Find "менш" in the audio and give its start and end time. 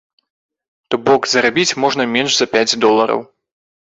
2.15-2.31